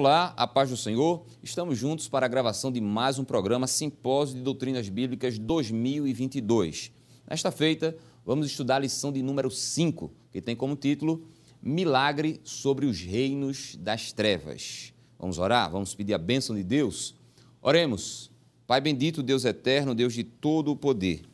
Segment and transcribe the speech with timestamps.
[0.00, 1.26] Olá, a paz do Senhor.
[1.42, 6.90] Estamos juntos para a gravação de mais um programa Simpósio de Doutrinas Bíblicas 2022.
[7.28, 11.28] Nesta feita, vamos estudar a lição de número 5, que tem como título
[11.62, 14.94] Milagre sobre os reinos das trevas.
[15.18, 15.70] Vamos orar?
[15.70, 17.14] Vamos pedir a bênção de Deus?
[17.60, 18.30] Oremos.
[18.66, 21.26] Pai bendito, Deus eterno, Deus de todo o poder.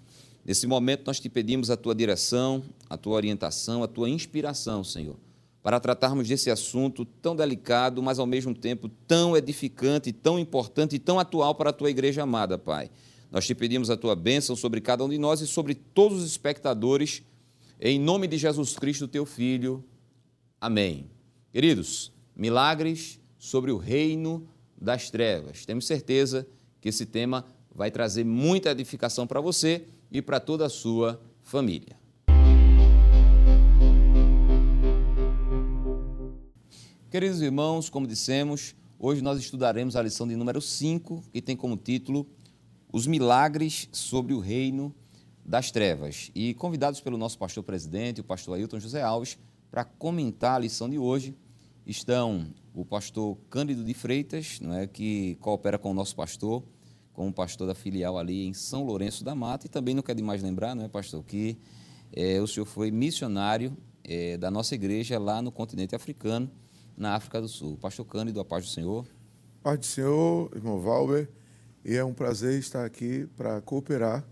[0.45, 5.25] Nesse momento nós te pedimos a tua direção, a tua orientação, a tua inspiração, Senhor
[5.67, 10.99] para tratarmos desse assunto tão delicado, mas ao mesmo tempo tão edificante, tão importante e
[11.01, 12.89] tão atual para a tua igreja amada, Pai.
[13.33, 16.25] Nós te pedimos a tua bênção sobre cada um de nós e sobre todos os
[16.25, 17.25] espectadores,
[17.81, 19.85] em nome de Jesus Cristo, teu Filho.
[20.61, 21.11] Amém.
[21.53, 24.49] Queridos, milagres sobre o reino
[24.81, 25.67] das trevas.
[25.67, 26.47] Temos certeza
[26.81, 32.06] que esse tema vai trazer muita edificação para você e para toda a sua família.
[37.09, 41.77] Queridos irmãos, como dissemos, hoje nós estudaremos a lição de número 5, que tem como
[41.77, 42.27] título
[42.93, 44.93] Os Milagres sobre o Reino
[45.45, 46.33] das Trevas.
[46.35, 49.39] E convidados pelo nosso pastor presidente, o pastor Ailton José Alves,
[49.71, 51.37] para comentar a lição de hoje,
[51.87, 56.65] estão o pastor Cândido de Freitas, não é, que coopera com o nosso pastor,
[57.13, 60.43] como pastor da filial ali em São Lourenço da Mata, e também não quer demais
[60.43, 61.57] lembrar, não é, pastor, que
[62.13, 66.51] é, o senhor foi missionário é, da nossa igreja lá no continente africano,
[66.97, 67.77] na África do Sul.
[67.77, 69.07] Pastor Cândido, a paz do Senhor.
[69.63, 71.29] Paz do Senhor, irmão Valber,
[71.85, 74.25] e é um prazer estar aqui para cooperar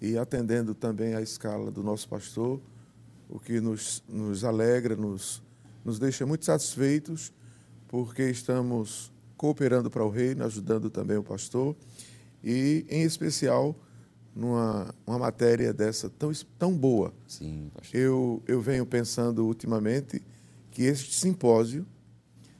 [0.00, 2.60] e atendendo também a escala do nosso pastor,
[3.28, 5.42] o que nos, nos alegra, nos,
[5.84, 7.32] nos deixa muito satisfeitos,
[7.86, 11.76] porque estamos cooperando para o reino, ajudando também o pastor,
[12.42, 13.76] e em especial
[14.34, 17.12] numa uma matéria dessa tão, tão boa.
[17.26, 18.00] Sim, pastor.
[18.00, 20.22] Eu, eu venho pensando ultimamente
[20.78, 21.84] que este simpósio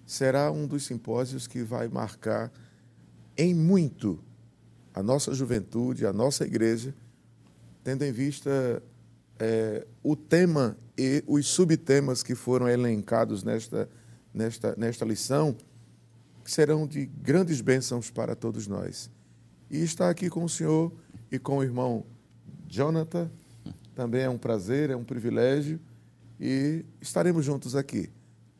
[0.04, 2.52] será um dos simpósios que vai marcar
[3.36, 4.18] em muito
[4.92, 6.92] a nossa juventude, a nossa igreja,
[7.84, 8.82] tendo em vista
[9.38, 13.88] é, o tema e os subtemas que foram elencados nesta,
[14.34, 15.56] nesta, nesta lição,
[16.42, 19.08] que serão de grandes bênçãos para todos nós.
[19.70, 20.92] E estar aqui com o senhor
[21.30, 22.04] e com o irmão
[22.66, 23.30] Jonathan.
[23.94, 25.78] Também é um prazer, é um privilégio.
[26.40, 28.10] E estaremos juntos aqui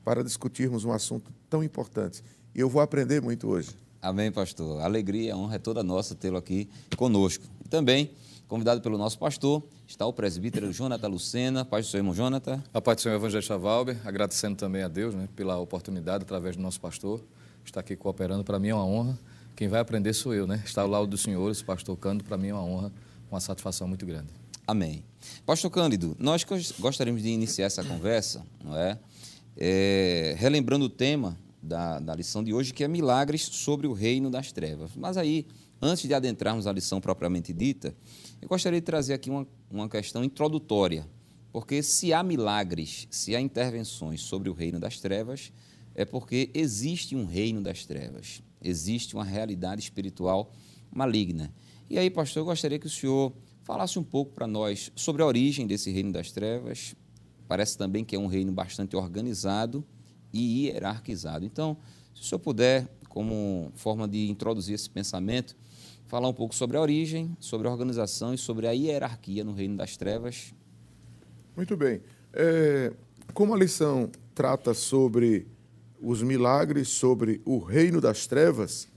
[0.08, 2.24] para discutirmos um assunto tão importante.
[2.54, 3.69] E eu vou aprender muito hoje.
[4.00, 4.80] Amém, pastor.
[4.80, 7.44] A alegria, a honra é toda nossa tê-lo aqui conosco.
[7.62, 8.10] E também,
[8.48, 11.62] convidado pelo nosso pastor, está o presbítero Jonathan Lucena.
[11.62, 12.64] Paz do Senhor, irmão Jonathan.
[12.72, 16.62] A paz do Senhor Evangelista Valber, agradecendo também a Deus né, pela oportunidade, através do
[16.62, 17.22] nosso pastor,
[17.62, 18.42] estar aqui cooperando.
[18.42, 19.19] Para mim é uma honra.
[19.54, 20.62] Quem vai aprender sou eu, né?
[20.64, 22.90] Estar ao lado dos senhores, pastor Cândido, para mim é uma honra,
[23.30, 24.28] uma satisfação muito grande.
[24.66, 25.04] Amém.
[25.44, 26.46] Pastor Cândido, nós
[26.78, 28.98] gostaríamos de iniciar essa conversa, não é?
[29.58, 34.30] É relembrando o tema da, da lição de hoje, que é milagres sobre o reino
[34.30, 34.92] das trevas.
[34.94, 35.46] Mas aí,
[35.82, 37.94] antes de adentrarmos a lição propriamente dita,
[38.41, 41.06] eu gostaria de trazer aqui uma, uma questão introdutória,
[41.52, 45.52] porque se há milagres, se há intervenções sobre o reino das trevas,
[45.94, 50.52] é porque existe um reino das trevas, existe uma realidade espiritual
[50.92, 51.52] maligna.
[51.90, 53.32] E aí, pastor, eu gostaria que o senhor
[53.64, 56.94] falasse um pouco para nós sobre a origem desse reino das trevas.
[57.48, 59.84] Parece também que é um reino bastante organizado
[60.32, 61.44] e hierarquizado.
[61.44, 61.78] Então,
[62.14, 65.56] se o senhor puder, como forma de introduzir esse pensamento,
[66.06, 69.76] falar um pouco sobre a origem, sobre a organização e sobre a hierarquia no reino
[69.76, 70.54] das trevas.
[71.56, 72.03] Muito bem.
[72.32, 72.92] É,
[73.32, 75.47] como a lição trata sobre
[76.00, 78.88] os milagres, sobre o reino das trevas,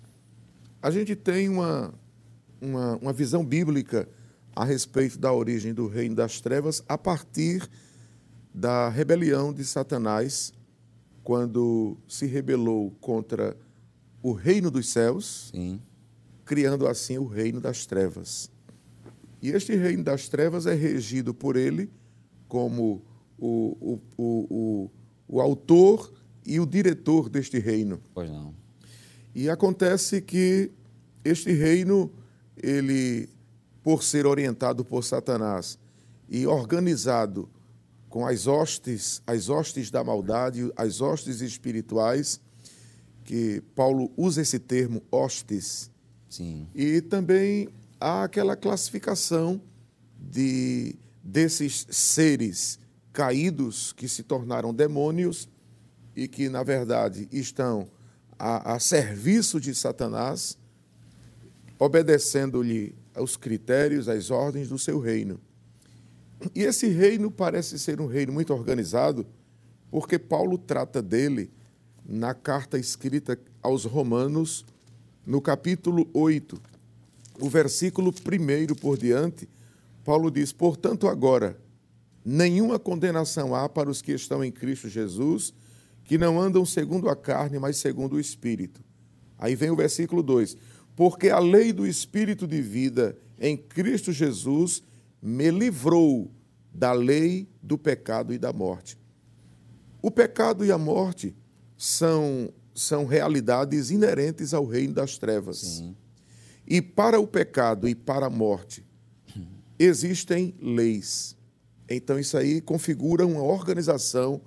[0.81, 1.93] a gente tem uma,
[2.61, 4.07] uma, uma visão bíblica
[4.55, 7.67] a respeito da origem do reino das trevas a partir
[8.53, 10.53] da rebelião de Satanás,
[11.23, 13.55] quando se rebelou contra
[14.21, 15.81] o reino dos céus, Sim.
[16.45, 18.51] criando assim o reino das trevas.
[19.41, 21.89] E este reino das trevas é regido por ele
[22.47, 23.01] como
[23.37, 24.91] o, o, o, o,
[25.27, 26.13] o autor
[26.45, 27.99] e o diretor deste reino.
[28.13, 28.53] Pois não.
[29.33, 30.71] E acontece que
[31.23, 32.11] este reino,
[32.61, 33.29] ele
[33.83, 35.79] por ser orientado por Satanás
[36.29, 37.49] e organizado
[38.11, 42.41] com as hostes, as hostes da maldade, as hostes espirituais,
[43.23, 45.89] que Paulo usa esse termo hostes.
[46.29, 46.67] Sim.
[46.75, 47.69] E também
[47.99, 49.61] há aquela classificação
[50.19, 52.77] de desses seres
[53.13, 55.47] caídos que se tornaram demônios
[56.13, 57.89] e que, na verdade, estão
[58.37, 60.57] a, a serviço de Satanás,
[61.79, 65.39] obedecendo-lhe aos critérios, às ordens do seu reino.
[66.55, 69.25] E esse reino parece ser um reino muito organizado,
[69.89, 71.51] porque Paulo trata dele
[72.05, 74.65] na carta escrita aos Romanos,
[75.25, 76.59] no capítulo 8,
[77.39, 79.47] o versículo 1 por diante,
[80.03, 81.59] Paulo diz: Portanto, agora,
[82.25, 85.53] nenhuma condenação há para os que estão em Cristo Jesus,
[86.03, 88.81] que não andam segundo a carne, mas segundo o Espírito.
[89.37, 90.57] Aí vem o versículo 2:
[90.95, 94.83] Porque a lei do Espírito de vida em Cristo Jesus
[95.21, 96.31] me livrou
[96.73, 98.97] da lei do pecado e da morte.
[100.01, 101.35] O pecado e a morte
[101.77, 105.57] são, são realidades inerentes ao reino das trevas.
[105.57, 105.95] Sim.
[106.65, 108.85] E para o pecado e para a morte
[109.77, 111.35] existem leis.
[111.89, 114.41] Então, isso aí configura uma organização,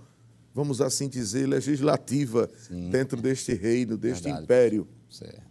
[0.54, 2.88] vamos assim dizer, legislativa Sim.
[2.88, 4.44] dentro deste reino, deste Verdade.
[4.44, 4.88] império.
[5.10, 5.42] Certo.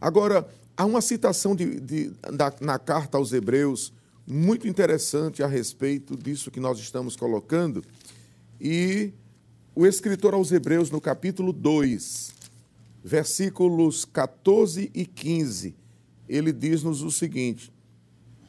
[0.00, 3.92] Agora, há uma citação de, de, da, na carta aos Hebreus
[4.26, 7.84] muito interessante a respeito disso que nós estamos colocando.
[8.60, 9.12] E
[9.74, 12.34] o escritor aos Hebreus, no capítulo 2,
[13.04, 15.76] versículos 14 e 15,
[16.28, 17.72] ele diz-nos o seguinte: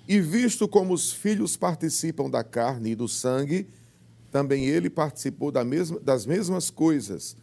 [0.07, 3.67] E visto como os filhos participam da carne e do sangue,
[4.31, 7.37] também ele participou da mesma, das mesmas coisas,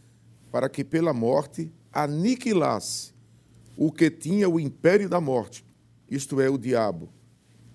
[0.50, 3.14] para que pela morte aniquilasse
[3.76, 5.64] o que tinha o império da morte,
[6.10, 7.08] isto é, o diabo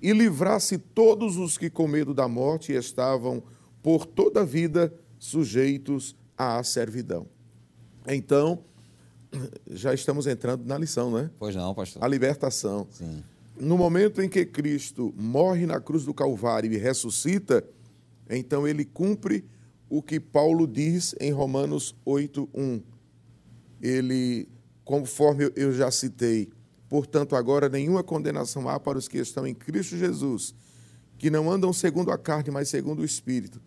[0.02, 3.44] e livrasse todos os que, com medo da morte, estavam
[3.82, 7.28] por toda a vida sujeitos à servidão.
[8.08, 8.64] Então,
[9.70, 11.30] já estamos entrando na lição, né?
[11.38, 12.04] Pois não, pastor.
[12.04, 12.88] A libertação.
[12.92, 13.24] Sim.
[13.60, 17.64] No momento em que Cristo morre na cruz do Calvário e ressuscita,
[18.30, 19.44] então ele cumpre
[19.90, 22.82] o que Paulo diz em Romanos 8:1.
[23.82, 24.48] Ele,
[24.86, 26.50] conforme eu já citei,
[26.90, 30.56] Portanto, agora nenhuma condenação há para os que estão em Cristo Jesus,
[31.20, 33.62] que não andam segundo a carne, mas segundo o Espírito.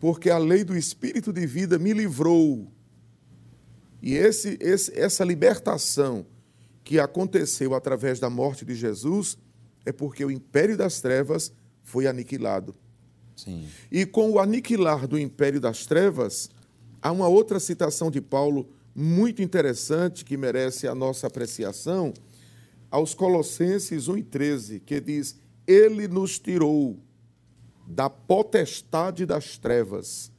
[0.00, 2.68] Porque a lei do Espírito de vida me livrou.
[4.02, 6.26] E esse, esse, essa libertação
[6.82, 9.38] que aconteceu através da morte de Jesus
[9.86, 12.74] é porque o império das trevas foi aniquilado.
[13.36, 13.66] Sim.
[13.90, 16.50] E com o aniquilar do império das trevas,
[17.00, 22.12] há uma outra citação de Paulo muito interessante que merece a nossa apreciação
[22.94, 25.36] aos Colossenses 1,13, que diz:
[25.66, 26.96] Ele nos tirou
[27.88, 30.30] da potestade das trevas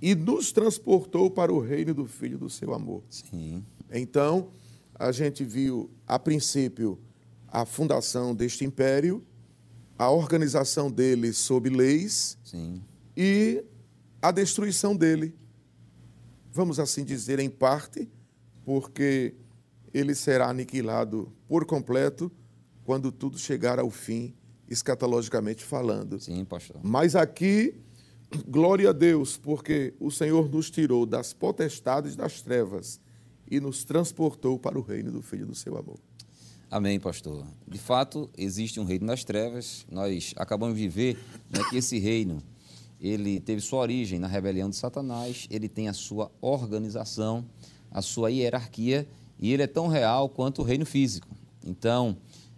[0.00, 3.02] e nos transportou para o reino do Filho do seu amor.
[3.10, 3.64] Sim.
[3.90, 4.52] Então,
[4.94, 6.96] a gente viu, a princípio,
[7.48, 9.26] a fundação deste império,
[9.98, 12.80] a organização dele sob leis Sim.
[13.16, 13.64] e
[14.22, 15.34] a destruição dele.
[16.52, 18.08] Vamos assim dizer, em parte,
[18.64, 19.34] porque
[19.98, 22.30] ele será aniquilado por completo
[22.84, 24.34] quando tudo chegar ao fim,
[24.68, 26.18] escatologicamente falando.
[26.20, 26.80] Sim, pastor.
[26.82, 27.74] Mas aqui,
[28.48, 33.00] glória a Deus, porque o Senhor nos tirou das potestades das trevas
[33.50, 35.98] e nos transportou para o reino do Filho do seu amor.
[36.70, 37.46] Amém, pastor.
[37.66, 39.86] De fato, existe um reino das trevas.
[39.90, 41.18] Nós acabamos de ver
[41.50, 42.42] né, que esse reino
[43.00, 47.44] ele teve sua origem na rebelião de Satanás, ele tem a sua organização,
[47.90, 51.28] a sua hierarquia e ele é tão real quanto o reino físico.
[51.64, 52.16] Então,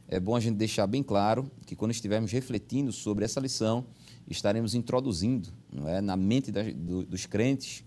[0.08, 3.84] é bom a gente deixar bem claro que quando estivermos refletindo sobre essa lição,
[4.28, 5.48] estaremos introduzindo
[5.86, 7.84] é, na mente da, do, dos crentes,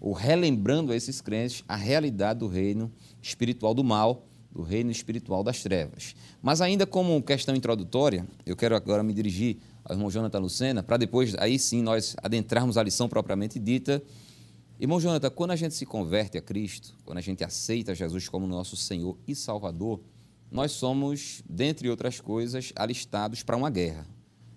[0.00, 5.44] ou relembrando a esses crentes a realidade do reino espiritual do mal, do reino espiritual
[5.44, 6.14] das trevas.
[6.42, 10.96] Mas ainda como questão introdutória, eu quero agora me dirigir ao irmão Jonathan Lucena, para
[10.96, 14.02] depois, aí sim, nós adentrarmos a lição propriamente dita,
[14.80, 18.46] Irmão Jonathan, quando a gente se converte a Cristo, quando a gente aceita Jesus como
[18.46, 20.00] nosso Senhor e Salvador,
[20.50, 24.06] nós somos, dentre outras coisas, alistados para uma guerra,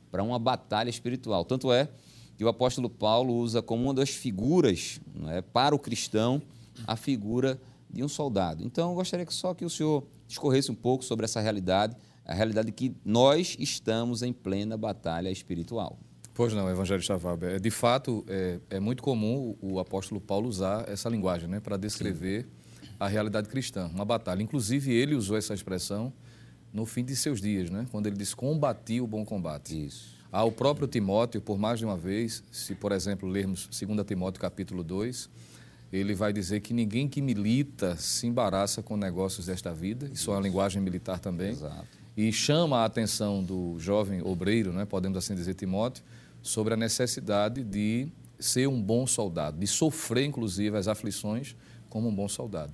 [0.10, 1.44] para uma batalha espiritual.
[1.44, 1.90] Tanto é
[2.38, 6.42] que o apóstolo Paulo usa como uma das figuras é, para o cristão
[6.88, 8.64] a figura de um soldado.
[8.64, 12.34] Então, eu gostaria que só que o senhor discorresse um pouco sobre essa realidade, a
[12.34, 16.00] realidade de que nós estamos em plena batalha espiritual.
[16.34, 17.52] Pois não, evangelista Waber.
[17.56, 21.78] É, de fato, é, é, muito comum o apóstolo Paulo usar essa linguagem né, para
[21.78, 22.88] descrever Sim.
[23.00, 24.42] a realidade cristã, uma batalha.
[24.42, 26.12] Inclusive, ele usou essa expressão
[26.74, 29.86] no fim de seus dias, né, quando ele diz combati o bom combate.
[29.86, 30.14] Isso.
[30.32, 34.84] Ao próprio Timóteo, por mais de uma vez, se, por exemplo, lermos 2 Timóteo capítulo
[34.84, 35.30] 2,
[35.92, 40.32] ele vai dizer que ninguém que milita se embaraça com negócios desta vida, isso, isso.
[40.32, 41.52] é uma linguagem militar também.
[41.52, 41.86] Exato.
[42.18, 46.04] E chama a atenção do jovem obreiro, né, podemos assim dizer, Timóteo,
[46.44, 48.08] sobre a necessidade de
[48.38, 51.56] ser um bom soldado, de sofrer, inclusive, as aflições
[51.90, 52.74] como um bom soldado.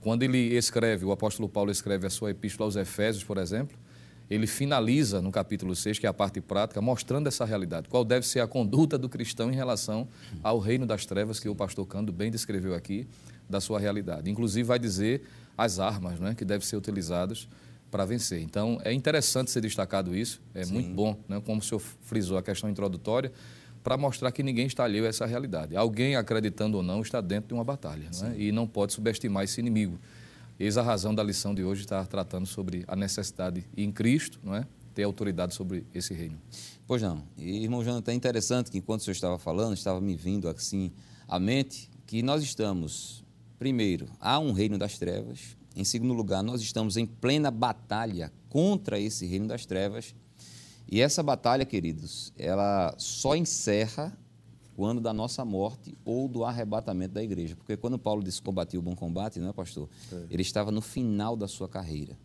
[0.00, 3.78] Quando ele escreve, o apóstolo Paulo escreve a sua epístola aos Efésios, por exemplo,
[4.28, 7.88] ele finaliza no capítulo 6, que é a parte prática, mostrando essa realidade.
[7.88, 10.08] Qual deve ser a conduta do cristão em relação
[10.42, 13.06] ao reino das trevas, que o pastor Cando bem descreveu aqui,
[13.48, 14.28] da sua realidade.
[14.28, 15.22] Inclusive, vai dizer
[15.56, 17.48] as armas né, que devem ser utilizadas
[17.90, 18.40] para vencer.
[18.42, 20.74] Então, é interessante ser destacado isso, é Sim.
[20.74, 23.32] muito bom, né, como o senhor frisou a questão introdutória,
[23.82, 25.76] para mostrar que ninguém está alheio a essa realidade.
[25.76, 29.60] Alguém, acreditando ou não, está dentro de uma batalha né, e não pode subestimar esse
[29.60, 29.98] inimigo.
[30.58, 34.56] Eis a razão da lição de hoje estar tratando sobre a necessidade em Cristo, não
[34.56, 34.66] é?
[34.96, 36.40] ter autoridade sobre esse reino.
[36.86, 37.22] Pois não.
[37.36, 40.90] E, irmão Jonathan, é interessante que enquanto o senhor estava falando, estava me vindo assim
[41.28, 43.22] à mente que nós estamos,
[43.58, 48.98] primeiro, há um reino das trevas, em segundo lugar, nós estamos em plena batalha contra
[48.98, 50.14] esse reino das trevas,
[50.90, 54.16] e essa batalha, queridos, ela só encerra
[54.76, 57.56] quando da nossa morte ou do arrebatamento da igreja.
[57.56, 59.88] Porque quando Paulo disse combater o bom combate, não é, pastor?
[60.12, 60.26] É.
[60.30, 62.16] Ele estava no final da sua carreira.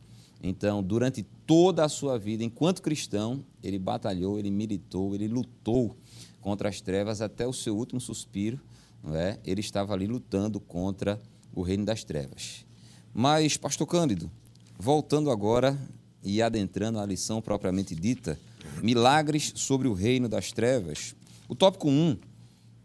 [0.43, 5.95] Então, durante toda a sua vida, enquanto cristão, ele batalhou, ele militou, ele lutou
[6.39, 8.59] contra as trevas até o seu último suspiro,
[9.03, 9.39] não é?
[9.45, 11.21] Ele estava ali lutando contra
[11.53, 12.65] o reino das trevas.
[13.13, 14.31] Mas, pastor Cândido,
[14.79, 15.77] voltando agora
[16.23, 18.39] e adentrando a lição propriamente dita,
[18.81, 21.13] milagres sobre o reino das trevas.
[21.49, 22.17] O tópico 1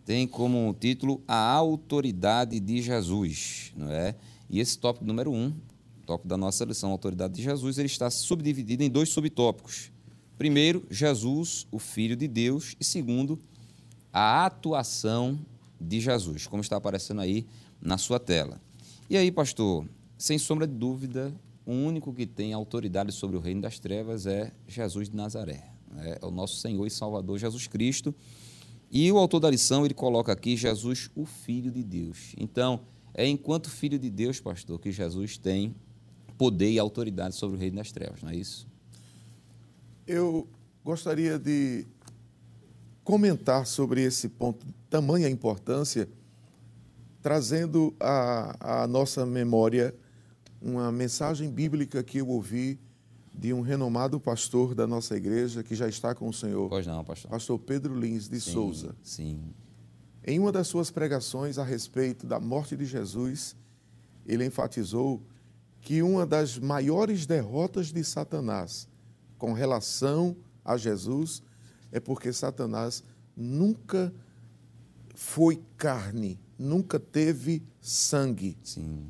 [0.05, 4.17] tem como título A Autoridade de Jesus, não é?
[4.51, 5.53] E esse tópico número um,
[6.05, 9.93] tópico da nossa lição, a Autoridade de Jesus, ele está subdividido em dois subtópicos.
[10.37, 13.39] Primeiro, Jesus, o Filho de Deus, e segundo,
[14.13, 15.39] a atuação
[15.81, 17.47] de Jesus, como está aparecendo aí
[17.81, 18.61] na sua tela.
[19.09, 19.87] E aí, pastor,
[20.19, 24.53] sem sombra de dúvida, o único que tem autoridade sobre o reino das trevas é
[24.67, 25.73] Jesus de Nazaré.
[25.99, 28.15] É o nosso Senhor e Salvador Jesus Cristo
[28.91, 32.35] e o autor da lição, ele coloca aqui Jesus, o Filho de Deus.
[32.39, 32.81] Então,
[33.13, 35.75] é enquanto Filho de Deus, pastor, que Jesus tem
[36.39, 38.69] poder e autoridade sobre o reino das trevas, não é isso?
[40.07, 40.49] Eu
[40.85, 41.85] gostaria de
[43.03, 46.09] comentar sobre esse ponto, tamanha importância,
[47.21, 49.95] trazendo à nossa memória
[50.61, 52.79] uma mensagem bíblica que eu ouvi
[53.33, 56.69] de um renomado pastor da nossa igreja que já está com o Senhor.
[56.69, 57.31] Pois não, pastor.
[57.31, 58.97] Pastor Pedro Lins de sim, Souza.
[59.03, 59.55] Sim.
[60.25, 63.55] Em uma das suas pregações a respeito da morte de Jesus,
[64.25, 65.23] ele enfatizou
[65.81, 68.89] que uma das maiores derrotas de Satanás
[69.39, 71.43] com relação a Jesus
[71.93, 73.05] é porque Satanás
[73.37, 74.13] nunca
[75.15, 78.59] foi carne, nunca teve sangue.
[78.65, 79.07] Sim.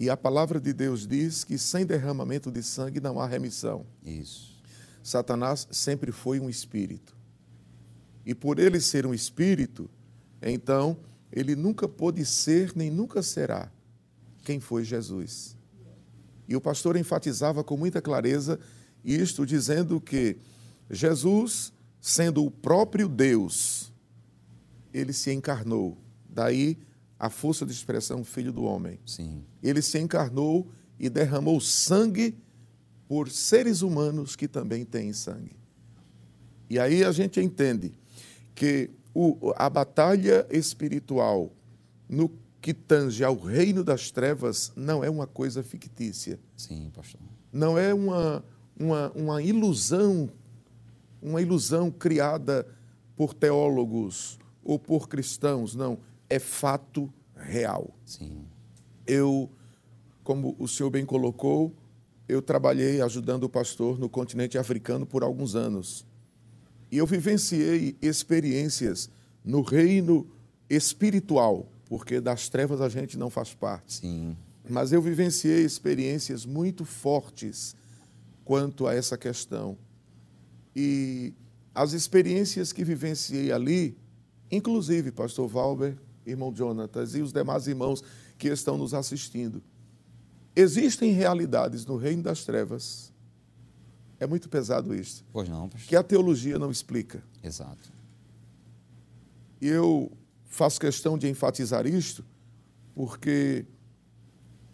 [0.00, 3.84] E a palavra de Deus diz que sem derramamento de sangue não há remissão.
[4.02, 4.58] Isso.
[5.02, 7.14] Satanás sempre foi um espírito.
[8.24, 9.90] E por ele ser um espírito,
[10.40, 10.96] então
[11.30, 13.70] ele nunca pôde ser nem nunca será
[14.42, 15.54] quem foi Jesus.
[16.48, 18.58] E o pastor enfatizava com muita clareza
[19.04, 20.38] isto, dizendo que
[20.90, 23.92] Jesus, sendo o próprio Deus,
[24.94, 25.98] ele se encarnou.
[26.26, 26.78] Daí
[27.20, 28.98] a força de expressão filho do homem.
[29.04, 29.44] Sim.
[29.62, 32.34] Ele se encarnou e derramou sangue
[33.06, 35.54] por seres humanos que também têm sangue.
[36.70, 37.92] E aí a gente entende
[38.54, 41.52] que o, a batalha espiritual
[42.08, 46.40] no que tange ao reino das trevas não é uma coisa fictícia.
[46.56, 47.20] Sim, pastor.
[47.52, 48.42] Não é uma,
[48.78, 50.30] uma, uma ilusão,
[51.20, 52.66] uma ilusão criada
[53.14, 55.98] por teólogos ou por cristãos, não
[56.30, 57.92] é fato real.
[58.06, 58.46] Sim.
[59.06, 59.50] Eu,
[60.22, 61.74] como o senhor bem colocou,
[62.28, 66.06] eu trabalhei ajudando o pastor no continente africano por alguns anos.
[66.90, 69.10] E eu vivenciei experiências
[69.44, 70.26] no reino
[70.68, 73.94] espiritual, porque das trevas a gente não faz parte.
[73.94, 74.36] Sim.
[74.68, 77.74] Mas eu vivenciei experiências muito fortes
[78.44, 79.76] quanto a essa questão.
[80.76, 81.34] E
[81.74, 83.96] as experiências que vivenciei ali,
[84.50, 85.96] inclusive, pastor Valber,
[86.26, 88.02] irmão Jonatas, e os demais irmãos
[88.38, 89.62] que estão nos assistindo.
[90.54, 93.12] Existem realidades no reino das trevas.
[94.18, 95.24] É muito pesado isso.
[95.32, 95.88] Pois não, pastor.
[95.88, 97.22] Que a teologia não explica.
[97.42, 97.92] Exato.
[99.60, 100.10] E eu
[100.46, 102.24] faço questão de enfatizar isto,
[102.94, 103.64] porque,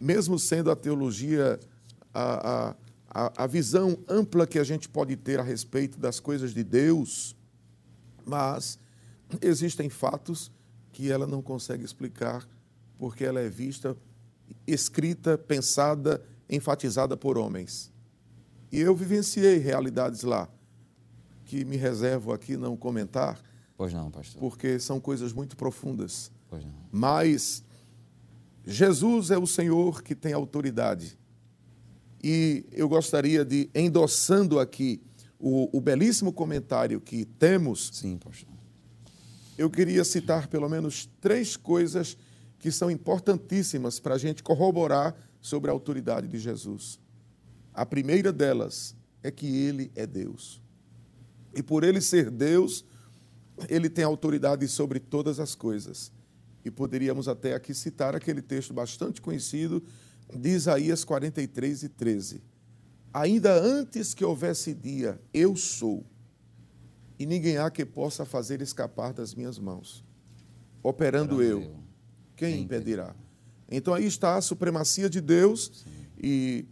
[0.01, 1.61] mesmo sendo a teologia
[2.13, 2.75] a,
[3.11, 7.37] a, a visão ampla que a gente pode ter a respeito das coisas de Deus,
[8.25, 8.79] mas
[9.43, 10.51] existem fatos
[10.97, 12.49] que ela não consegue explicar
[12.99, 13.95] porque ela é vista,
[14.67, 17.93] escrita, pensada, enfatizada por homens.
[18.73, 20.49] E eu vivenciei realidades lá
[21.45, 23.39] que me reservo aqui não comentar.
[23.77, 24.41] Pois não, pastor.
[24.41, 26.33] Porque são coisas muito profundas.
[26.49, 26.73] Pois não.
[26.91, 27.63] Mas
[28.65, 31.19] Jesus é o Senhor que tem autoridade.
[32.25, 35.03] E eu gostaria de, endossando aqui
[35.39, 38.56] o, o belíssimo comentário que temos, Sim, pastor.
[39.57, 42.17] Eu queria citar pelo menos três coisas
[42.59, 46.99] que são importantíssimas para a gente corroborar sobre a autoridade de Jesus.
[47.73, 50.63] A primeira delas é que ele é Deus.
[51.55, 52.85] E por ele ser Deus,
[53.69, 56.13] ele tem autoridade sobre todas as coisas.
[56.65, 59.83] E poderíamos até aqui citar aquele texto bastante conhecido
[60.35, 62.43] de Isaías 43 e 13.
[63.13, 66.05] Ainda antes que houvesse dia, eu sou,
[67.19, 70.05] e ninguém há que possa fazer escapar das minhas mãos.
[70.83, 71.61] Operando eu,
[72.37, 73.15] quem Quem impedirá?
[73.71, 75.85] Então aí está a supremacia de Deus
[76.23, 76.67] e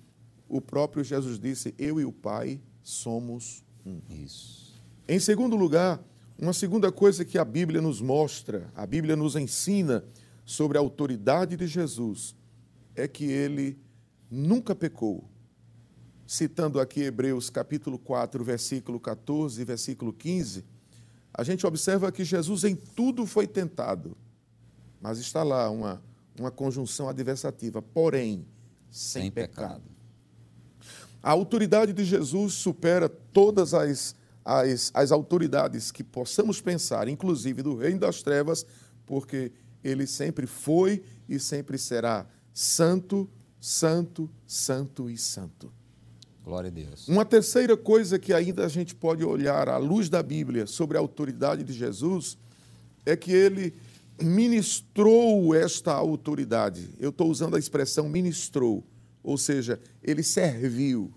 [0.48, 4.00] o próprio Jesus disse: Eu e o Pai somos um.
[4.08, 4.80] Isso.
[5.08, 6.02] Em segundo lugar,
[6.38, 10.04] uma segunda coisa que a Bíblia nos mostra, a Bíblia nos ensina
[10.44, 12.36] sobre a autoridade de Jesus,
[12.94, 13.78] é que ele
[14.30, 15.28] nunca pecou.
[16.26, 20.64] Citando aqui Hebreus capítulo 4, versículo 14 e versículo 15,
[21.32, 24.16] a gente observa que Jesus em tudo foi tentado,
[25.00, 26.02] mas está lá uma,
[26.38, 28.46] uma conjunção adversativa, porém,
[28.90, 29.82] sem, Sem pecado.
[29.82, 29.94] pecado.
[31.22, 34.14] A autoridade de Jesus supera todas as,
[34.44, 38.64] as, as autoridades que possamos pensar, inclusive do reino das trevas,
[39.04, 39.52] porque
[39.82, 43.28] ele sempre foi e sempre será santo,
[43.60, 45.72] santo, santo e santo.
[46.44, 47.08] Glória a Deus.
[47.08, 51.00] Uma terceira coisa que ainda a gente pode olhar à luz da Bíblia sobre a
[51.00, 52.36] autoridade de Jesus
[53.06, 53.72] é que ele
[54.20, 56.90] ministrou esta autoridade.
[57.00, 58.84] Eu estou usando a expressão ministrou,
[59.22, 61.10] ou seja, ele serviu,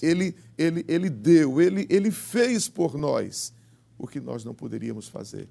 [0.00, 3.52] ele, ele, ele deu, ele, ele fez por nós
[3.98, 5.48] o que nós não poderíamos fazer.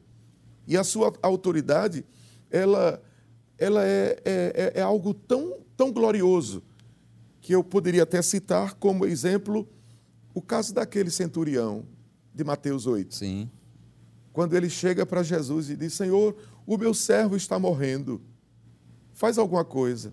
[0.65, 2.05] E a sua autoridade,
[2.49, 3.01] ela,
[3.57, 6.63] ela é, é, é algo tão, tão glorioso
[7.45, 9.69] que eu poderia até citar como exemplo
[10.33, 11.85] o caso daquele centurião
[12.33, 13.51] de Mateus 8 Sim.
[14.33, 16.35] quando ele chega para Jesus e diz: Senhor,
[16.65, 18.19] o meu servo está morrendo,
[19.13, 20.11] faz alguma coisa.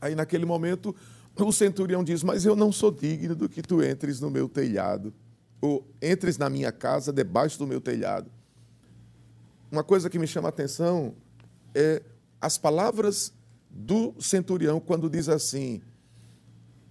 [0.00, 0.96] Aí, naquele momento,
[1.36, 5.12] o centurião diz: Mas eu não sou digno do que tu entres no meu telhado,
[5.60, 8.30] ou entres na minha casa, debaixo do meu telhado.
[9.70, 11.14] Uma coisa que me chama a atenção
[11.74, 12.02] é
[12.40, 13.34] as palavras
[13.68, 15.82] do centurião quando diz assim: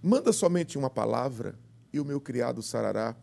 [0.02, 1.58] Manda somente uma palavra
[1.92, 3.16] e o meu criado sarará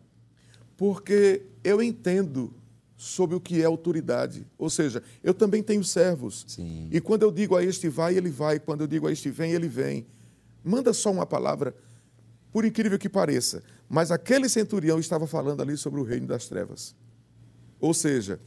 [0.76, 2.52] porque eu entendo
[2.96, 4.46] sobre o que é autoridade.
[4.58, 6.44] Ou seja, eu também tenho servos.
[6.48, 6.88] Sim.
[6.90, 8.58] E quando eu digo a este vai, ele vai.
[8.58, 10.06] Quando eu digo a este vem, ele vem.
[10.64, 11.74] Manda só uma palavra,
[12.52, 13.62] por incrível que pareça.
[13.88, 16.94] Mas aquele centurião estava falando ali sobre o reino das trevas.
[17.78, 18.40] Ou seja,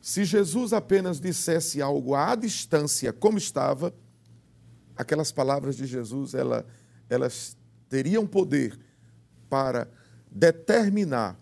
[0.00, 3.92] se Jesus apenas dissesse algo à distância, como estava,
[4.96, 6.64] aquelas palavras de Jesus, ela,
[7.10, 7.56] elas
[7.88, 8.78] teriam poder
[9.48, 9.88] para
[10.30, 11.38] determinar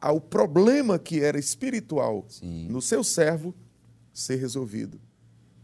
[0.00, 2.68] ao problema que era espiritual Sim.
[2.68, 3.54] no seu servo
[4.12, 5.00] ser resolvido.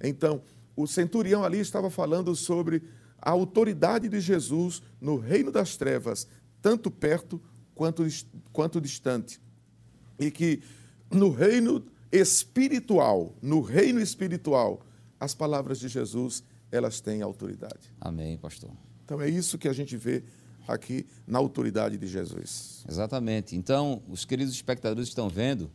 [0.02, 0.42] Então,
[0.76, 2.82] o centurião ali estava falando sobre
[3.20, 6.28] a autoridade de Jesus no reino das trevas,
[6.62, 7.40] tanto perto
[7.74, 8.06] quanto,
[8.52, 9.40] quanto distante.
[10.18, 10.62] E que
[11.10, 14.80] no reino espiritual, no reino espiritual,
[15.18, 17.92] as palavras de Jesus, elas têm autoridade.
[18.00, 18.70] Amém, pastor.
[19.08, 20.22] Então é isso que a gente vê
[20.66, 22.84] aqui na autoridade de Jesus.
[22.86, 23.56] Exatamente.
[23.56, 25.70] Então, os queridos espectadores estão vendo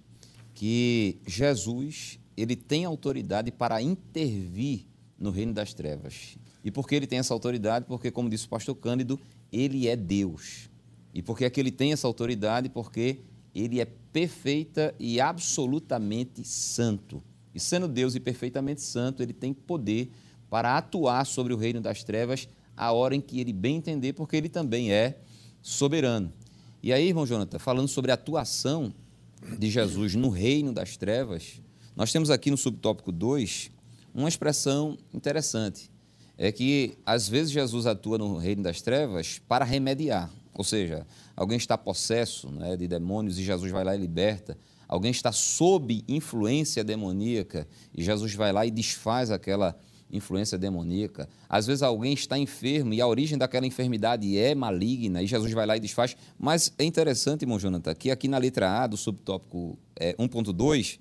[0.54, 4.86] que Jesus, ele tem autoridade para intervir
[5.18, 6.38] no reino das trevas.
[6.64, 7.86] E por que ele tem essa autoridade?
[7.88, 9.20] Porque, como disse o pastor Cândido,
[9.52, 10.70] ele é Deus.
[11.12, 12.70] E por que é que ele tem essa autoridade?
[12.70, 13.22] Porque
[13.56, 17.24] ele é perfeita e absolutamente santo.
[17.52, 20.12] E sendo Deus e perfeitamente santo, ele tem poder
[20.52, 24.36] para atuar sobre o reino das trevas a hora em que ele bem entender, porque
[24.36, 25.20] ele também é
[25.62, 26.32] soberano.
[26.82, 28.94] E aí, irmão Jonathan, falando sobre a atuação
[29.58, 31.62] de Jesus no reino das trevas,
[31.96, 33.72] nós temos aqui no subtópico 2
[34.14, 35.92] uma expressão interessante.
[36.38, 40.32] É que, às vezes, Jesus atua no reino das trevas para remediar.
[40.54, 41.06] Ou seja,
[41.36, 44.58] alguém está possesso né, de demônios e Jesus vai lá e liberta.
[44.88, 49.78] Alguém está sob influência demoníaca e Jesus vai lá e desfaz aquela
[50.14, 51.28] influência demoníaca.
[51.50, 55.66] Às vezes alguém está enfermo e a origem daquela enfermidade é maligna e Jesus vai
[55.66, 56.16] lá e desfaz.
[56.38, 61.00] Mas é interessante, irmão Jonathan, que aqui na letra A do subtópico é, 1.2,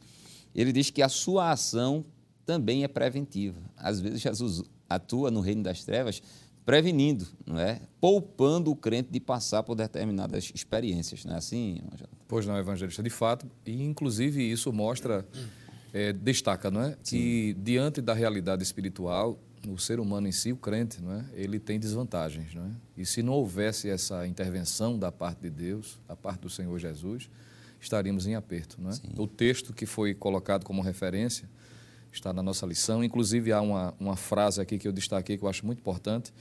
[0.55, 2.05] ele diz que a sua ação
[2.45, 3.61] também é preventiva.
[3.77, 6.23] Às vezes Jesus atua no reino das trevas
[6.65, 7.81] prevenindo, não é?
[8.01, 11.25] poupando o crente de passar por determinadas experiências.
[11.25, 12.17] Não é assim, Jonathan?
[12.29, 13.47] Pois não, evangelista, de fato.
[13.67, 15.27] E, inclusive, isso mostra,
[15.93, 16.97] é, destaca, não é?
[17.03, 21.25] Que diante da realidade espiritual, o ser humano em si, o crente, não é?
[21.35, 22.55] ele tem desvantagens.
[22.55, 22.71] Não é?
[22.97, 27.31] E se não houvesse essa intervenção da parte de Deus, da parte do Senhor Jesus,
[27.81, 28.77] estaríamos em aperto.
[28.81, 28.95] Não é?
[29.17, 31.49] O texto que foi colocado como referência
[32.13, 33.03] está na nossa lição.
[33.03, 36.33] Inclusive, há uma, uma frase aqui que eu destaquei que eu acho muito importante,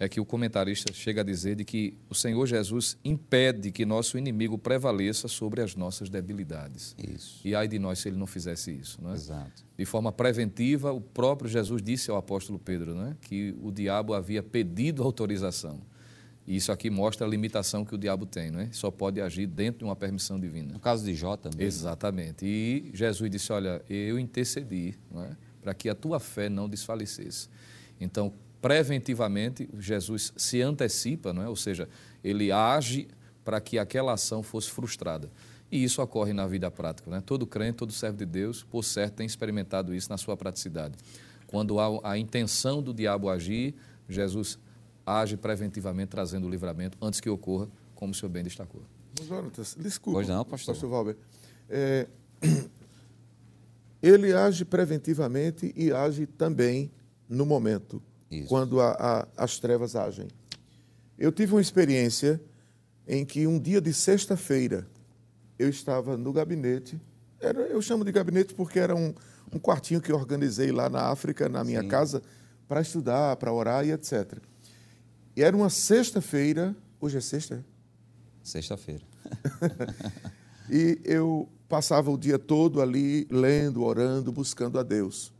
[0.00, 4.16] é que o comentarista chega a dizer de que o Senhor Jesus impede que nosso
[4.16, 6.94] inimigo prevaleça sobre as nossas debilidades.
[6.96, 7.40] Isso.
[7.44, 9.14] E ai de nós se ele não fizesse isso, não é?
[9.14, 9.64] Exato.
[9.76, 13.16] De forma preventiva, o próprio Jesus disse ao apóstolo Pedro, não é?
[13.20, 15.80] Que o diabo havia pedido autorização.
[16.46, 18.70] E isso aqui mostra a limitação que o diabo tem, não é?
[18.72, 20.72] Só pode agir dentro de uma permissão divina.
[20.72, 21.66] No caso de Jó também.
[21.66, 22.46] Exatamente.
[22.46, 25.36] E Jesus disse: Olha, eu intercedi não é?
[25.60, 27.50] para que a tua fé não desfalecesse.
[28.00, 31.48] Então, preventivamente, Jesus se antecipa, não é?
[31.48, 31.88] ou seja,
[32.22, 33.08] ele age
[33.44, 35.30] para que aquela ação fosse frustrada.
[35.70, 37.10] E isso ocorre na vida prática.
[37.10, 37.22] Né?
[37.24, 40.96] Todo crente, todo servo de Deus, por certo, tem experimentado isso na sua praticidade.
[41.46, 43.74] Quando há a intenção do diabo agir,
[44.08, 44.58] Jesus
[45.06, 48.82] age preventivamente, trazendo o livramento antes que ocorra, como o senhor bem destacou.
[49.26, 50.18] Jonatas, desculpa.
[50.18, 50.74] Pois não, pastor.
[50.74, 51.16] Pastor Valber.
[51.68, 52.06] É,
[54.02, 56.90] ele age preventivamente e age também
[57.28, 58.48] no momento, Isso.
[58.48, 60.28] quando a, a, as trevas agem.
[61.18, 62.40] Eu tive uma experiência
[63.06, 64.86] em que um dia de sexta-feira
[65.58, 67.00] eu estava no gabinete.
[67.40, 69.14] Era, eu chamo de gabinete porque era um,
[69.52, 71.88] um quartinho que eu organizei lá na África, na minha Sim.
[71.88, 72.22] casa,
[72.68, 74.38] para estudar, para orar e etc.
[75.34, 76.76] E era uma sexta-feira.
[77.00, 77.64] Hoje é sexta?
[78.42, 79.04] Sexta-feira.
[80.70, 85.32] E eu passava o dia todo ali lendo, orando, buscando a Deus.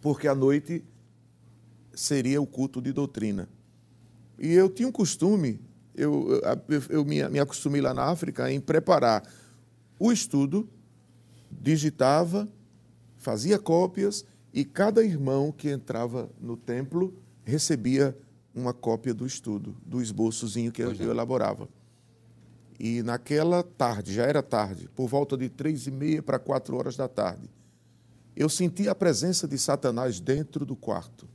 [0.00, 0.84] Porque à noite
[1.96, 3.48] seria o culto de doutrina.
[4.38, 5.60] E eu tinha um costume,
[5.94, 9.22] eu, eu, eu me, me acostumei lá na África em preparar
[9.98, 10.68] o estudo,
[11.50, 12.46] digitava,
[13.16, 18.16] fazia cópias e cada irmão que entrava no templo recebia
[18.54, 20.96] uma cópia do estudo, do esboçozinho que eu, é.
[20.98, 21.68] eu elaborava.
[22.78, 26.94] E naquela tarde, já era tarde, por volta de três e meia para quatro horas
[26.94, 27.48] da tarde,
[28.34, 31.26] eu senti a presença de Satanás dentro do quarto.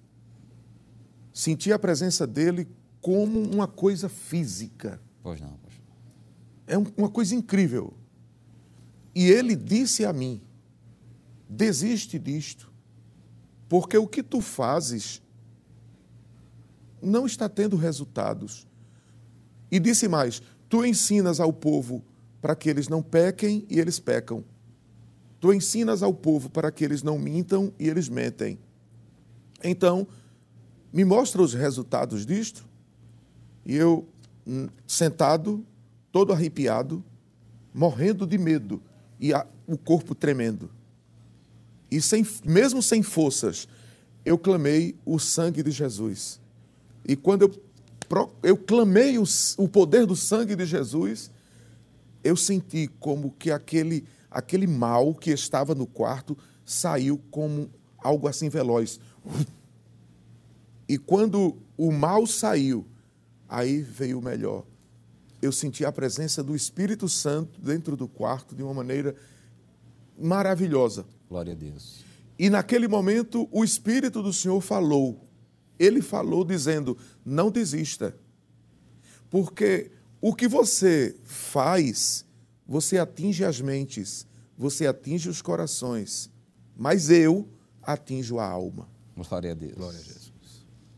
[1.34, 2.68] Senti a presença dele
[3.02, 5.02] como uma coisa física.
[5.24, 5.84] Pois não, pastor.
[6.68, 7.94] É um- uma coisa incrível.
[9.16, 10.42] E ele disse a mim:
[11.50, 12.72] desiste disto,
[13.68, 15.22] porque o que tu fazes
[17.02, 18.68] não está tendo resultados.
[19.72, 22.04] E disse mais: tu ensinas ao povo
[22.42, 24.44] para que eles não pequem e eles pecam.
[25.40, 28.60] Tu ensinas ao povo para que eles não mintam e eles mentem.
[29.64, 30.08] Então,
[30.92, 32.66] me mostra os resultados disto.
[33.66, 34.08] E eu,
[34.46, 35.66] hum, sentado,
[36.12, 37.04] todo arrepiado,
[37.74, 38.82] morrendo de medo
[39.20, 40.70] e a- o corpo tremendo.
[41.90, 43.68] E sem, mesmo sem forças,
[44.26, 46.40] eu clamei o sangue de Jesus.
[47.08, 49.24] E quando eu, eu clamei o,
[49.58, 51.32] o poder do sangue de Jesus,
[52.24, 58.50] eu senti como que aquele, aquele mal que estava no quarto saiu como algo assim
[58.50, 59.00] veloz.
[60.92, 62.86] E quando o mal saiu,
[63.48, 64.66] aí veio o melhor.
[65.42, 69.16] Eu senti a presença do Espírito Santo dentro do quarto de uma maneira
[70.20, 71.06] maravilhosa.
[71.30, 72.04] Glória a Deus.
[72.38, 75.26] E naquele momento o Espírito do Senhor falou.
[75.80, 78.14] Ele falou dizendo: não desista.
[79.30, 82.26] Porque o que você faz,
[82.68, 84.28] você atinge as mentes,
[84.58, 86.30] você atinge os corações,
[86.76, 87.48] mas eu
[87.82, 88.90] atinjo a alma.
[89.16, 89.76] Glória a Deus.
[89.76, 90.21] Glória a Jesus.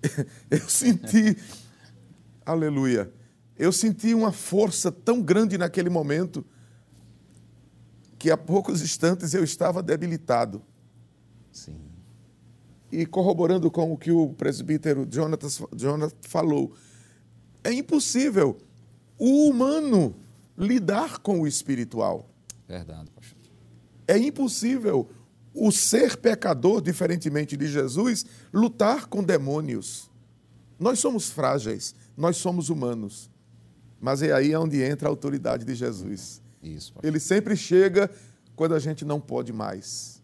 [0.50, 1.38] Eu senti,
[2.46, 3.12] aleluia,
[3.58, 6.46] eu senti uma força tão grande naquele momento
[8.18, 10.62] que a poucos instantes eu estava debilitado.
[11.52, 11.78] Sim.
[12.92, 16.74] E corroborando com o que o presbítero Jonatas, Jonathan falou,
[17.64, 18.58] é impossível
[19.18, 20.16] o humano
[20.58, 22.30] lidar com o espiritual.
[22.68, 23.38] Verdade, pastor.
[24.08, 25.10] É impossível
[25.54, 30.10] o ser pecador, diferentemente de Jesus, lutar com demônios.
[30.80, 33.30] Nós somos frágeis, nós somos humanos.
[34.02, 36.42] Mas é aí onde entra a autoridade de Jesus.
[36.62, 37.10] Isso, pastor.
[37.10, 38.10] Ele sempre chega
[38.56, 40.22] quando a gente não pode mais.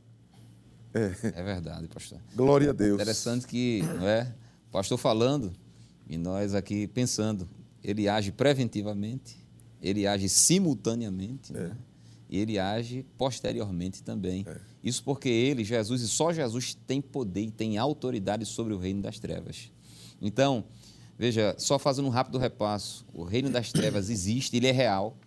[0.93, 2.19] É verdade, pastor.
[2.35, 2.99] Glória a Deus.
[2.99, 4.33] Interessante que, não é?
[4.67, 5.53] O pastor falando
[6.07, 7.47] e nós aqui pensando,
[7.83, 9.37] ele age preventivamente,
[9.81, 11.77] ele age simultaneamente, né?
[12.37, 14.45] Ele age posteriormente também.
[14.83, 19.01] Isso porque ele, Jesus, e só Jesus tem poder e tem autoridade sobre o reino
[19.01, 19.71] das trevas.
[20.21, 20.63] Então,
[21.17, 25.17] veja, só fazendo um rápido repasso, o reino das trevas existe, ele é real.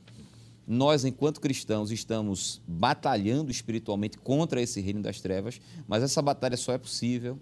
[0.67, 6.73] Nós, enquanto cristãos, estamos batalhando espiritualmente contra esse reino das trevas, mas essa batalha só
[6.73, 7.39] é possível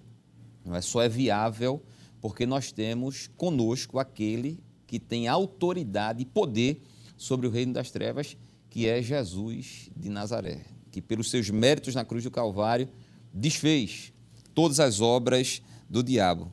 [0.75, 1.83] é só é viável
[2.21, 6.83] porque nós temos conosco aquele que tem autoridade e poder
[7.17, 8.37] sobre o reino das trevas,
[8.71, 12.89] que é Jesus de Nazaré, que pelos seus méritos na cruz do Calvário
[13.35, 14.13] desfez
[14.55, 16.51] todas as obras do diabo.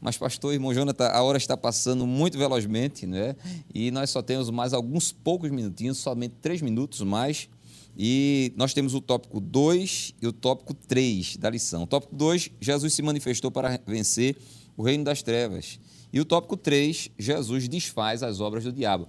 [0.00, 3.34] Mas, pastor, irmão Jonathan, a hora está passando muito velozmente, né?
[3.74, 7.48] E nós só temos mais alguns poucos minutinhos, somente três minutos mais.
[7.96, 11.82] E nós temos o tópico 2 e o tópico 3 da lição.
[11.82, 14.36] O tópico 2, Jesus se manifestou para vencer
[14.76, 15.80] o reino das trevas.
[16.12, 19.08] E o tópico 3, Jesus desfaz as obras do diabo.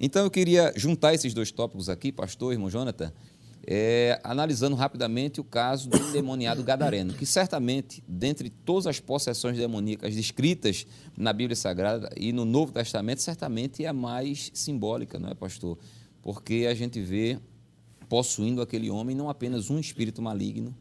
[0.00, 3.12] Então eu queria juntar esses dois tópicos aqui, pastor, irmão Jonathan,
[3.66, 10.16] é, analisando rapidamente o caso do endemoniado gadareno, que certamente, dentre todas as possessões demoníacas
[10.16, 15.34] descritas na Bíblia Sagrada e no Novo Testamento, certamente é a mais simbólica, não é,
[15.34, 15.78] pastor?
[16.22, 17.38] Porque a gente vê
[18.08, 20.74] possuindo aquele homem não apenas um espírito maligno,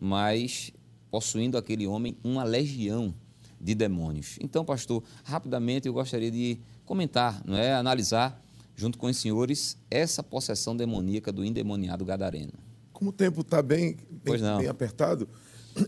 [0.00, 0.72] mas
[1.10, 3.14] possuindo aquele homem uma legião
[3.60, 4.38] de demônios.
[4.40, 8.41] Então, pastor, rapidamente eu gostaria de comentar, não é, analisar
[8.74, 12.52] junto com os senhores, essa possessão demoníaca do endemoniado gadareno.
[12.92, 15.28] Como o tempo está bem, bem, bem, apertado,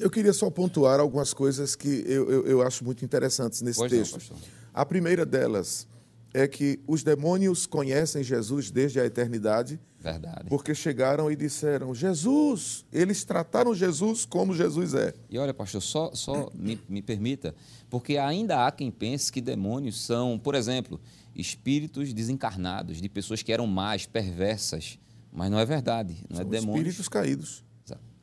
[0.00, 3.90] eu queria só pontuar algumas coisas que eu, eu, eu acho muito interessantes nesse pois
[3.90, 4.18] texto.
[4.30, 4.38] Não,
[4.72, 5.86] a primeira delas
[6.34, 9.78] é que os demônios conhecem Jesus desde a eternidade.
[10.00, 10.48] Verdade.
[10.48, 15.14] Porque chegaram e disseram: Jesus, eles trataram Jesus como Jesus é.
[15.30, 17.54] E olha, pastor, só, só me, me permita,
[17.88, 21.00] porque ainda há quem pense que demônios são, por exemplo,
[21.34, 24.98] espíritos desencarnados, de pessoas que eram más, perversas.
[25.32, 26.86] Mas não é verdade, não é São é demônios.
[26.86, 27.64] Espíritos caídos.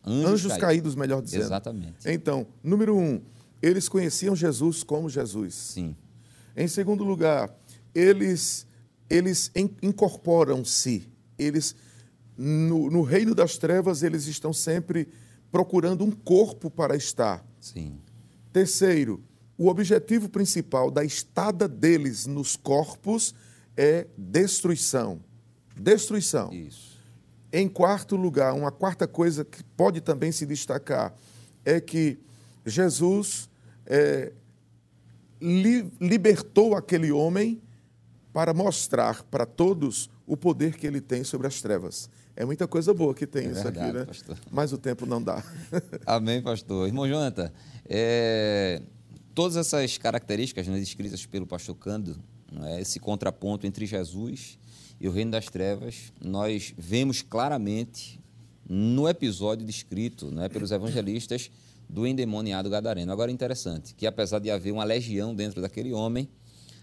[0.04, 0.68] Anjos, Anjos caídos.
[0.68, 1.44] caídos, melhor dizendo.
[1.44, 1.98] Exatamente.
[2.10, 3.22] Então, número um,
[3.62, 5.54] eles conheciam Jesus como Jesus.
[5.54, 5.96] Sim.
[6.56, 7.56] Em segundo lugar,
[7.94, 8.66] eles,
[9.10, 11.08] eles incorporam-se.
[11.38, 11.76] Eles,
[12.36, 15.08] no, no reino das trevas, eles estão sempre
[15.52, 17.46] procurando um corpo para estar.
[17.60, 18.00] Sim.
[18.52, 19.24] Terceiro,
[19.62, 23.36] o objetivo principal da estada deles nos corpos
[23.78, 25.22] é destruição.
[25.78, 26.52] Destruição.
[26.52, 26.98] Isso.
[27.54, 31.14] Em quarto lugar, uma quarta coisa que pode também se destacar
[31.64, 32.18] é que
[32.66, 33.48] Jesus
[33.86, 34.34] é,
[35.40, 37.62] li, libertou aquele homem
[38.34, 42.10] para mostrar para todos o poder que ele tem sobre as trevas.
[42.36, 44.06] É muita coisa boa que tem é isso verdade, aqui, né?
[44.06, 44.38] Pastor.
[44.50, 45.44] Mas o tempo não dá.
[46.04, 46.88] Amém, pastor.
[46.88, 47.52] Irmão Jonathan,
[47.88, 48.82] é,
[49.34, 52.22] todas essas características né, descritas pelo pastor Cândido,
[52.64, 54.58] é, esse contraponto entre Jesus
[55.00, 58.20] e o reino das trevas, nós vemos claramente
[58.68, 61.50] no episódio descrito né, pelos evangelistas
[61.90, 63.12] do endemoniado gadareno.
[63.12, 66.30] Agora, interessante que apesar de haver uma legião dentro daquele homem,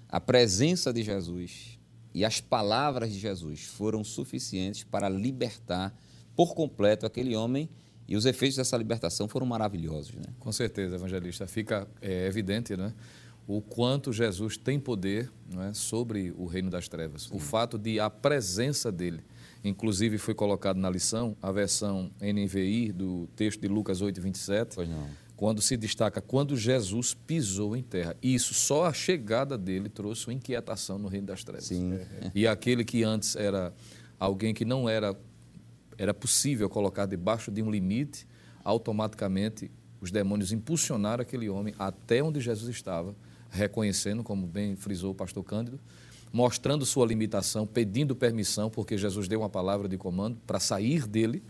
[0.09, 1.79] a presença de Jesus
[2.15, 5.95] e as palavras de Jesus foram suficientes para libertar
[6.35, 7.69] por completo aquele homem
[8.09, 10.15] e os efeitos dessa libertação foram maravilhosos.
[10.15, 10.23] Né?
[10.41, 11.47] Com certeza, evangelista.
[11.47, 12.95] Fica é, evidente né,
[13.47, 17.25] o quanto Jesus tem poder é, sobre o reino das trevas.
[17.25, 17.37] Sim.
[17.37, 19.21] O fato de a presença dele,
[19.63, 24.77] inclusive foi colocado na lição, a versão NVI do texto de Lucas 8, 27.
[24.77, 25.07] Pois não.
[25.37, 28.17] Quando se destaca quando Jesus pisou em terra.
[28.21, 31.67] Isso, só a chegada dele trouxe uma inquietação no reino das trevas.
[31.67, 31.97] Sim.
[32.35, 33.73] E aquele que antes era
[34.19, 35.15] alguém que não era
[35.99, 38.27] era possível colocar debaixo de um limite,
[38.65, 43.15] automaticamente os demônios impulsionaram aquele homem até onde Jesus estava,
[43.51, 45.81] reconhecendo, como bem frisou o pastor Cândido,
[46.33, 51.43] mostrando sua limitação, pedindo permissão, porque Jesus deu uma palavra de comando para sair dele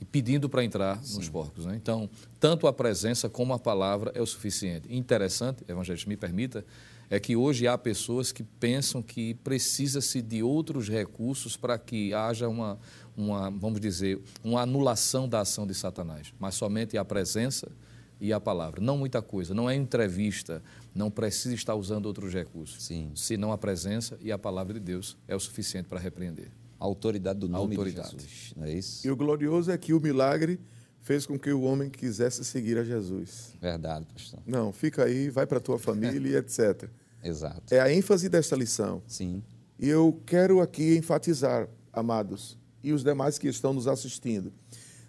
[0.00, 1.16] e pedindo para entrar Sim.
[1.16, 1.64] nos porcos.
[1.64, 1.76] Né?
[1.76, 4.94] Então, tanto a presença como a palavra é o suficiente.
[4.94, 6.64] Interessante, evangelista, me permita,
[7.12, 12.48] é que hoje há pessoas que pensam que precisa-se de outros recursos para que haja
[12.48, 12.78] uma,
[13.14, 17.70] uma, vamos dizer, uma anulação da ação de Satanás, mas somente a presença
[18.18, 18.80] e a palavra.
[18.80, 20.62] Não muita coisa, não é entrevista,
[20.94, 22.82] não precisa estar usando outros recursos.
[22.82, 23.12] Sim.
[23.14, 26.50] Senão a presença e a palavra de Deus é o suficiente para repreender.
[26.80, 28.16] A autoridade do nome autoridade.
[28.16, 29.06] de Jesus, não é isso?
[29.06, 30.58] E o glorioso é que o milagre
[31.02, 33.54] fez com que o homem quisesse seguir a Jesus.
[33.60, 34.40] Verdade, pastor.
[34.46, 36.88] Não, fica aí, vai para a tua família e etc.
[37.22, 37.74] Exato.
[37.74, 39.02] É a ênfase desta lição.
[39.06, 39.42] Sim.
[39.78, 44.52] E eu quero aqui enfatizar, amados, e os demais que estão nos assistindo,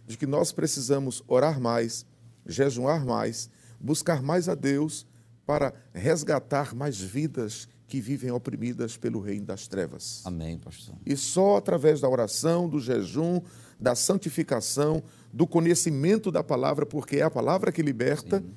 [0.06, 2.06] de que nós precisamos orar mais,
[2.46, 3.50] jejuar mais,
[3.80, 5.06] buscar mais a Deus
[5.46, 10.22] para resgatar mais vidas que vivem oprimidas pelo reino das trevas.
[10.26, 10.96] Amém, pastor.
[11.06, 13.42] E só através da oração, do jejum,
[13.80, 18.52] da santificação, do conhecimento da palavra, porque é a palavra que liberta, Sim.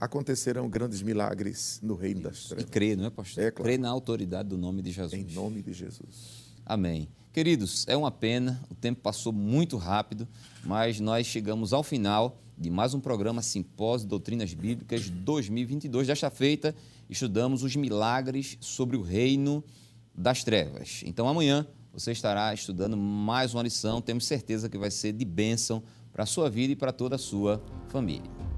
[0.00, 2.28] Acontecerão grandes milagres no reino Isso.
[2.28, 2.64] das trevas.
[2.64, 3.44] E crer, não é, pastor?
[3.44, 3.64] É, claro.
[3.64, 5.12] Crer na autoridade do nome de Jesus.
[5.14, 6.52] Em nome de Jesus.
[6.64, 7.08] Amém.
[7.32, 10.26] Queridos, é uma pena, o tempo passou muito rápido,
[10.64, 16.08] mas nós chegamos ao final de mais um programa Simpósio de Doutrinas Bíblicas 2022.
[16.08, 16.74] Desta feita,
[17.08, 19.62] estudamos os milagres sobre o reino
[20.14, 21.02] das trevas.
[21.04, 24.00] Então, amanhã você estará estudando mais uma lição.
[24.00, 25.82] Temos certeza que vai ser de bênção
[26.12, 28.57] para a sua vida e para toda a sua família.